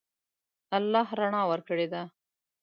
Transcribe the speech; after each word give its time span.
الله 0.77 1.07
رڼا 1.19 1.41
ورکړې 1.51 1.87
ده. 1.93 2.03